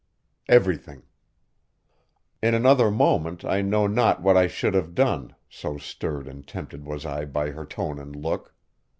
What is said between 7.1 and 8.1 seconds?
by her tone